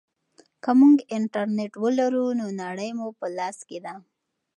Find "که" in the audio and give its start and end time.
0.63-0.71